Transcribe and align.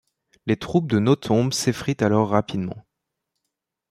Les 0.47 0.57
troupes 0.57 0.87
de 0.87 0.97
Nothomb 0.97 1.51
s'effritent 1.51 2.01
alors 2.01 2.29
rapidement. 2.29 2.87